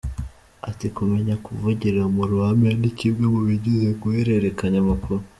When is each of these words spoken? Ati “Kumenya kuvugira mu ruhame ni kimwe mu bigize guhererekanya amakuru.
Ati 0.69 0.87
“Kumenya 0.97 1.35
kuvugira 1.45 2.01
mu 2.15 2.23
ruhame 2.29 2.69
ni 2.79 2.89
kimwe 2.97 3.25
mu 3.33 3.41
bigize 3.47 3.87
guhererekanya 4.01 4.79
amakuru. 4.85 5.21